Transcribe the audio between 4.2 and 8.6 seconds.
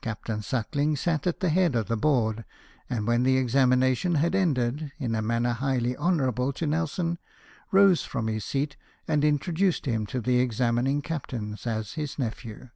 ended, in a manner highly honourable to Nelson, rose from his